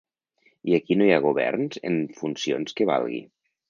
[0.71, 3.27] I aquí no hi ha governs en funcions que valgui.